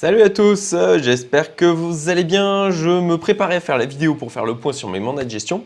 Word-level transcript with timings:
Salut 0.00 0.22
à 0.22 0.30
tous, 0.30 0.74
euh, 0.74 1.00
j'espère 1.02 1.56
que 1.56 1.64
vous 1.64 2.08
allez 2.08 2.22
bien. 2.22 2.70
Je 2.70 2.88
me 2.88 3.18
préparais 3.18 3.56
à 3.56 3.60
faire 3.60 3.76
la 3.76 3.84
vidéo 3.84 4.14
pour 4.14 4.30
faire 4.30 4.44
le 4.44 4.54
point 4.54 4.72
sur 4.72 4.88
mes 4.88 5.00
mandats 5.00 5.24
de 5.24 5.30
gestion. 5.30 5.64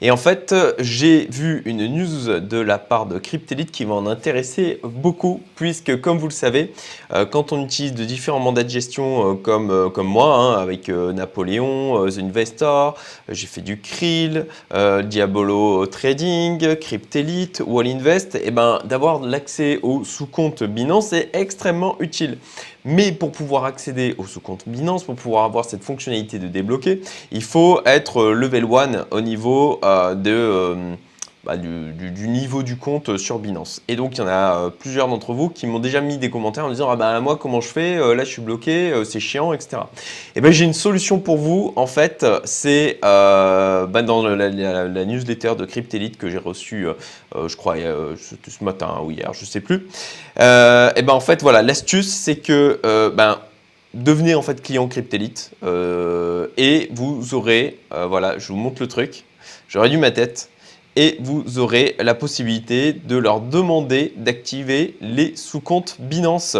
Et 0.00 0.10
en 0.10 0.16
fait, 0.16 0.54
j'ai 0.78 1.28
vu 1.30 1.60
une 1.66 1.86
news 1.88 2.40
de 2.40 2.58
la 2.58 2.78
part 2.78 3.04
de 3.04 3.18
Cryptelite 3.18 3.70
qui 3.70 3.84
va 3.84 3.92
en 3.92 4.06
intéresser 4.06 4.80
beaucoup, 4.82 5.42
puisque 5.54 6.00
comme 6.00 6.16
vous 6.16 6.28
le 6.28 6.32
savez, 6.32 6.72
euh, 7.12 7.26
quand 7.26 7.52
on 7.52 7.62
utilise 7.62 7.92
de 7.92 8.04
différents 8.04 8.40
mandats 8.40 8.62
de 8.62 8.70
gestion 8.70 9.32
euh, 9.32 9.34
comme, 9.34 10.06
moi, 10.06 10.34
hein, 10.34 10.62
avec 10.62 10.88
Napoléon, 10.88 12.08
The 12.08 12.20
Investor, 12.20 12.96
j'ai 13.28 13.46
fait 13.46 13.60
du 13.60 13.82
Krill, 13.82 14.46
Diabolo 15.04 15.84
Trading, 15.84 16.76
Cryptelite, 16.76 17.62
Wall 17.66 17.88
Invest, 17.88 18.36
et 18.42 18.50
ben 18.50 18.78
d'avoir 18.86 19.20
l'accès 19.20 19.78
au 19.82 20.04
sous-compte 20.04 20.62
Binance 20.62 21.12
est 21.12 21.28
extrêmement 21.34 21.96
utile. 22.00 22.38
Mais 22.84 23.12
pour 23.12 23.32
pouvoir 23.32 23.64
accéder 23.64 24.14
au 24.18 24.24
sous-compte 24.24 24.64
Binance, 24.66 25.04
pour 25.04 25.14
pouvoir 25.14 25.44
avoir 25.44 25.64
cette 25.64 25.82
fonctionnalité 25.82 26.38
de 26.38 26.48
débloquer, 26.48 27.00
il 27.32 27.42
faut 27.42 27.80
être 27.86 28.24
level 28.26 28.64
1 28.64 29.06
au 29.10 29.20
niveau 29.20 29.80
euh, 29.84 30.14
de... 30.14 30.30
Euh, 30.30 30.94
bah, 31.44 31.56
du, 31.56 32.28
niveau 32.28 32.62
du 32.62 32.76
compte 32.76 33.18
sur 33.18 33.38
Binance. 33.38 33.82
Et 33.88 33.96
donc, 33.96 34.16
il 34.16 34.18
y 34.18 34.22
en 34.22 34.26
a 34.26 34.56
euh, 34.56 34.70
plusieurs 34.70 35.08
d'entre 35.08 35.32
vous 35.32 35.50
qui 35.50 35.66
m'ont 35.66 35.78
déjà 35.78 36.00
mis 36.00 36.16
des 36.16 36.30
commentaires 36.30 36.64
en 36.64 36.70
disant 36.70 36.88
Ah 36.90 36.96
ben 36.96 37.20
moi, 37.20 37.36
comment 37.36 37.60
je 37.60 37.68
fais 37.68 37.96
Là, 38.14 38.24
je 38.24 38.30
suis 38.30 38.42
bloqué, 38.42 38.92
c'est 39.04 39.20
chiant, 39.20 39.52
etc. 39.52 39.82
Et 40.36 40.40
ben 40.40 40.52
j'ai 40.52 40.64
une 40.64 40.72
solution 40.72 41.18
pour 41.18 41.36
vous. 41.36 41.72
En 41.76 41.86
fait, 41.86 42.24
c'est 42.44 42.98
bah, 43.02 44.02
dans 44.02 44.22
la, 44.26 45.04
newsletter 45.04 45.54
de 45.56 45.64
Cryptelite 45.64 46.16
que 46.16 46.30
j'ai 46.30 46.38
reçue, 46.38 46.86
je 47.34 47.56
crois, 47.56 47.76
ce 47.76 48.64
matin 48.64 49.00
ou 49.04 49.10
hier, 49.10 49.32
je 49.34 49.44
sais 49.44 49.60
plus. 49.60 49.86
et 50.38 51.02
ben 51.02 51.12
en 51.12 51.20
fait, 51.20 51.42
voilà, 51.42 51.62
l'astuce, 51.62 52.08
c'est 52.08 52.36
que 52.36 52.80
ben, 53.14 53.38
devenez 53.92 54.34
en 54.34 54.42
fait 54.42 54.62
client 54.62 54.88
Cryptelite 54.88 55.50
et 56.56 56.88
vous 56.92 57.34
aurez, 57.34 57.78
voilà, 57.90 58.38
je 58.38 58.48
vous 58.48 58.58
montre 58.58 58.80
le 58.80 58.88
truc. 58.88 59.24
J'aurais 59.68 59.90
dû 59.90 59.98
ma 59.98 60.10
tête 60.10 60.50
et 60.96 61.16
vous 61.20 61.58
aurez 61.58 61.96
la 61.98 62.14
possibilité 62.14 62.92
de 62.92 63.16
leur 63.16 63.40
demander 63.40 64.12
d'activer 64.16 64.96
les 65.00 65.36
sous-comptes 65.36 65.96
Binance. 65.98 66.56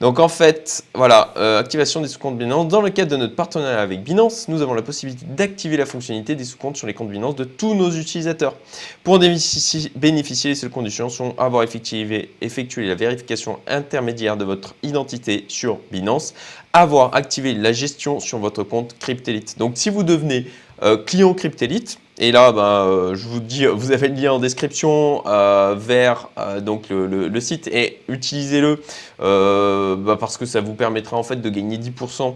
Donc 0.00 0.18
en 0.18 0.28
fait, 0.28 0.84
voilà, 0.94 1.32
euh, 1.36 1.58
activation 1.58 2.00
des 2.00 2.08
sous-comptes 2.08 2.36
Binance. 2.36 2.68
Dans 2.68 2.82
le 2.82 2.90
cadre 2.90 3.12
de 3.12 3.16
notre 3.16 3.36
partenariat 3.36 3.80
avec 3.80 4.02
Binance, 4.02 4.48
nous 4.48 4.60
avons 4.60 4.74
la 4.74 4.82
possibilité 4.82 5.24
d'activer 5.24 5.76
la 5.76 5.86
fonctionnalité 5.86 6.34
des 6.34 6.44
sous-comptes 6.44 6.76
sur 6.76 6.86
les 6.86 6.94
comptes 6.94 7.10
Binance 7.10 7.36
de 7.36 7.44
tous 7.44 7.74
nos 7.74 7.90
utilisateurs. 7.90 8.54
Pour 9.02 9.18
bénéficier, 9.18 10.50
les 10.50 10.54
seules 10.56 10.70
conditions 10.70 11.08
sont 11.08 11.34
avoir 11.38 11.62
effectué, 11.62 12.30
effectué 12.40 12.86
la 12.86 12.96
vérification 12.96 13.60
intermédiaire 13.66 14.36
de 14.36 14.44
votre 14.44 14.74
identité 14.82 15.46
sur 15.48 15.78
Binance, 15.90 16.34
avoir 16.72 17.14
activé 17.14 17.54
la 17.54 17.72
gestion 17.72 18.20
sur 18.20 18.38
votre 18.38 18.62
compte 18.62 18.96
Cryptelite. 18.98 19.58
Donc 19.58 19.72
si 19.76 19.90
vous 19.90 20.02
devenez 20.02 20.46
euh, 20.82 20.96
client 20.96 21.32
Cryptelite, 21.34 21.98
et 22.18 22.30
là, 22.30 22.52
ben, 22.52 22.62
euh, 22.62 23.14
je 23.16 23.26
vous 23.26 23.40
dis, 23.40 23.66
vous 23.66 23.90
avez 23.90 24.08
le 24.08 24.14
lien 24.14 24.32
en 24.32 24.38
description 24.38 25.26
euh, 25.26 25.74
vers 25.76 26.28
euh, 26.38 26.60
donc 26.60 26.86
le, 26.90 27.40
site 27.40 27.66
et 27.66 28.00
utilisez-le 28.08 28.80
ben, 29.18 30.16
parce 30.16 30.36
que 30.36 30.46
ça 30.46 30.60
vous 30.60 30.74
permettra 30.74 31.16
en 31.16 31.24
fait 31.24 31.36
de 31.36 31.48
gagner 31.48 31.76
10% 31.76 32.34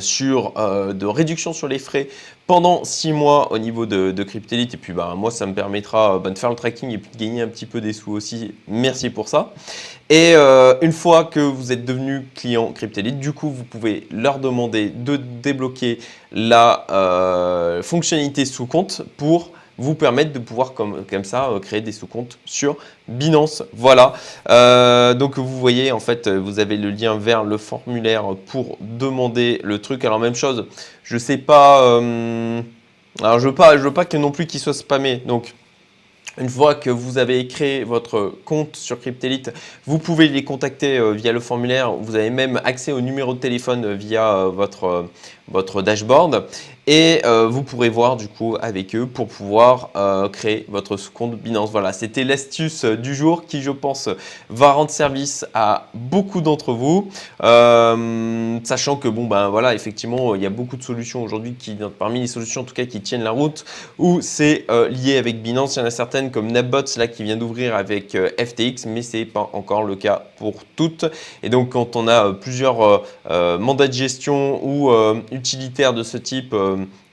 sur 0.00 0.52
de 0.94 1.06
réduction 1.06 1.52
sur 1.52 1.68
les 1.68 1.78
frais 1.78 2.08
pendant 2.46 2.84
6 2.84 3.12
mois 3.12 3.52
au 3.52 3.58
niveau 3.58 3.86
de, 3.86 4.22
Cryptelite. 4.22 4.74
Et 4.74 4.76
puis 4.76 4.92
bah, 4.92 5.14
moi, 5.16 5.30
ça 5.30 5.46
me 5.46 5.54
permettra 5.54 6.18
bah, 6.18 6.30
de 6.30 6.38
faire 6.38 6.50
le 6.50 6.56
tracking 6.56 6.90
et 6.90 6.98
puis 6.98 7.10
de 7.12 7.18
gagner 7.18 7.42
un 7.42 7.48
petit 7.48 7.66
peu 7.66 7.80
des 7.80 7.92
sous 7.92 8.12
aussi. 8.12 8.54
Merci 8.68 9.10
pour 9.10 9.28
ça. 9.28 9.52
Et 10.08 10.34
euh, 10.34 10.74
une 10.82 10.92
fois 10.92 11.24
que 11.24 11.40
vous 11.40 11.72
êtes 11.72 11.84
devenu 11.84 12.28
client 12.34 12.72
Cryptelite, 12.72 13.18
du 13.18 13.32
coup, 13.32 13.50
vous 13.50 13.64
pouvez 13.64 14.06
leur 14.12 14.38
demander 14.38 14.88
de 14.88 15.16
débloquer 15.16 15.98
la 16.30 16.86
euh, 16.90 17.82
fonctionnalité 17.82 18.44
sous 18.44 18.66
compte 18.66 19.02
pour 19.16 19.50
vous 19.78 19.94
permettre 19.94 20.32
de 20.32 20.38
pouvoir 20.38 20.74
comme, 20.74 21.04
comme 21.04 21.24
ça 21.24 21.50
euh, 21.50 21.60
créer 21.60 21.80
des 21.80 21.92
sous-comptes 21.92 22.38
sur 22.44 22.76
Binance. 23.08 23.62
Voilà. 23.72 24.14
donc 25.14 25.38
vous 25.38 25.58
voyez, 25.58 25.92
en 25.92 26.00
fait, 26.00 26.28
vous 26.28 26.58
avez 26.58 26.76
le 26.76 26.90
lien 26.90 27.16
vers 27.18 27.44
le 27.44 27.56
formulaire 27.58 28.24
pour 28.46 28.78
demander 28.80 29.60
le 29.62 29.80
truc. 29.80 30.04
Alors 30.04 30.18
même 30.18 30.34
chose, 30.34 30.66
je 31.02 31.18
sais 31.18 31.38
pas. 31.38 31.78
alors 33.20 33.38
je 33.38 33.48
veux 33.48 33.54
pas, 33.54 33.76
je 33.76 33.82
veux 33.82 33.94
pas 33.94 34.04
que 34.04 34.16
non 34.16 34.30
plus 34.30 34.46
qu'il 34.46 34.60
soit 34.60 34.74
spammé. 34.74 35.22
Donc 35.26 35.54
une 36.38 36.48
fois 36.50 36.74
que 36.74 36.90
vous 36.90 37.16
avez 37.18 37.46
créé 37.46 37.84
votre 37.84 38.34
compte 38.44 38.76
sur 38.76 39.00
Cryptelite, 39.00 39.52
vous 39.86 39.98
pouvez 39.98 40.28
les 40.28 40.44
contacter 40.44 40.98
euh, 40.98 41.12
via 41.12 41.32
le 41.32 41.40
formulaire. 41.40 41.92
Vous 41.92 42.14
avez 42.14 42.30
même 42.30 42.60
accès 42.64 42.92
au 42.92 43.00
numéro 43.00 43.32
de 43.32 43.38
téléphone 43.38 43.94
via 43.94 44.36
euh, 44.36 44.48
votre, 44.50 45.06
votre 45.48 45.82
dashboard. 45.82 46.46
Et 46.88 47.22
euh, 47.24 47.48
vous 47.48 47.64
pourrez 47.64 47.88
voir 47.88 48.16
du 48.16 48.28
coup 48.28 48.56
avec 48.60 48.94
eux 48.94 49.06
pour 49.06 49.26
pouvoir 49.26 49.90
euh, 49.96 50.28
créer 50.28 50.66
votre 50.68 50.96
compte 51.12 51.34
Binance. 51.34 51.72
Voilà, 51.72 51.92
c'était 51.92 52.22
l'astuce 52.22 52.84
du 52.84 53.12
jour 53.12 53.44
qui 53.44 53.60
je 53.60 53.72
pense 53.72 54.08
va 54.50 54.70
rendre 54.70 54.90
service 54.90 55.44
à 55.52 55.88
beaucoup 55.94 56.40
d'entre 56.40 56.72
vous. 56.72 57.08
Euh, 57.42 58.60
sachant 58.62 58.94
que 58.94 59.08
bon 59.08 59.24
ben 59.24 59.48
voilà, 59.48 59.74
effectivement, 59.74 60.36
il 60.36 60.42
y 60.42 60.46
a 60.46 60.50
beaucoup 60.50 60.76
de 60.76 60.82
solutions 60.84 61.24
aujourd'hui 61.24 61.54
qui, 61.58 61.76
parmi 61.98 62.20
les 62.20 62.28
solutions 62.28 62.60
en 62.60 62.64
tout 62.64 62.74
cas 62.74 62.84
qui 62.84 63.00
tiennent 63.00 63.24
la 63.24 63.32
route, 63.32 63.64
où 63.98 64.20
c'est 64.20 64.66
lié 64.90 65.16
avec 65.16 65.42
Binance. 65.42 65.74
Il 65.74 65.80
y 65.80 65.82
en 65.82 65.86
a 65.86 65.90
certaines 65.90 66.30
comme 66.30 66.52
Napbots 66.52 66.96
là 66.98 67.08
qui 67.08 67.24
vient 67.24 67.36
d'ouvrir 67.36 67.74
avec 67.74 68.16
FTX, 68.16 68.86
mais 68.86 69.02
c'est 69.02 69.24
pas 69.24 69.50
encore 69.54 69.82
le 69.82 69.96
cas 69.96 70.22
pour 70.38 70.54
toutes. 70.76 71.04
Et 71.42 71.48
donc 71.48 71.70
quand 71.70 71.96
on 71.96 72.06
a 72.06 72.32
plusieurs 72.32 73.02
mandats 73.28 73.88
de 73.88 73.92
gestion 73.92 74.60
ou 74.64 74.92
utilitaires 75.36 75.94
de 75.94 76.02
ce 76.02 76.16
type 76.16 76.54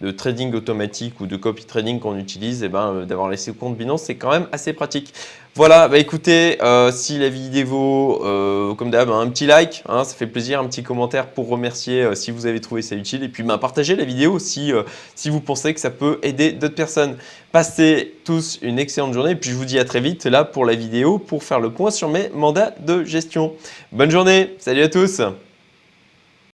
de 0.03 0.11
trading 0.11 0.53
automatique 0.53 1.21
ou 1.21 1.25
de 1.27 1.37
copy 1.37 1.65
trading 1.65 1.99
qu'on 1.99 2.17
utilise, 2.17 2.61
eh 2.63 2.69
ben, 2.69 2.93
euh, 2.93 3.05
d'avoir 3.05 3.29
laissé 3.29 3.53
compte 3.53 3.77
Binance, 3.77 4.03
c'est 4.03 4.15
quand 4.15 4.31
même 4.31 4.47
assez 4.51 4.73
pratique. 4.73 5.13
Voilà, 5.55 5.87
bah 5.87 5.99
écoutez, 5.99 6.61
euh, 6.63 6.91
si 6.91 7.19
la 7.19 7.29
vidéo, 7.29 8.21
euh, 8.25 8.73
comme 8.73 8.89
d'hab, 8.89 9.09
un 9.11 9.29
petit 9.29 9.45
like, 9.45 9.83
hein, 9.87 10.03
ça 10.03 10.15
fait 10.15 10.27
plaisir, 10.27 10.59
un 10.59 10.65
petit 10.65 10.83
commentaire 10.83 11.27
pour 11.27 11.47
remercier 11.47 12.15
si 12.15 12.31
vous 12.31 12.47
avez 12.47 12.59
trouvé 12.59 12.81
ça 12.81 12.95
utile, 12.95 13.23
et 13.23 13.29
puis 13.29 13.43
bah, 13.43 13.59
partagez 13.59 13.95
la 13.95 14.03
vidéo 14.03 14.39
si, 14.39 14.73
si 15.15 15.29
vous 15.29 15.39
pensez 15.39 15.73
que 15.73 15.79
ça 15.79 15.91
peut 15.91 16.19
aider 16.23 16.51
d'autres 16.53 16.75
personnes. 16.75 17.17
Passez 17.51 18.15
tous 18.25 18.57
une 18.63 18.79
excellente 18.79 19.13
journée, 19.13 19.31
et 19.31 19.35
puis 19.35 19.51
je 19.51 19.55
vous 19.55 19.65
dis 19.65 19.77
à 19.77 19.85
très 19.85 20.01
vite 20.01 20.25
là 20.25 20.43
pour 20.43 20.65
la 20.65 20.73
vidéo 20.73 21.19
pour 21.19 21.43
faire 21.43 21.59
le 21.59 21.69
point 21.69 21.91
sur 21.91 22.09
mes 22.09 22.29
mandats 22.33 22.73
de 22.79 23.03
gestion. 23.03 23.53
Bonne 23.91 24.09
journée, 24.09 24.55
salut 24.57 24.81
à 24.81 24.89
tous 24.89 25.21